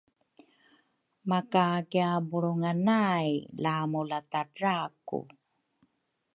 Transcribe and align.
Makakiabulrunga 1.29 2.71
nay 2.87 3.27
la 3.63 3.75
mulatadra 3.91 4.75
ku 5.07 5.19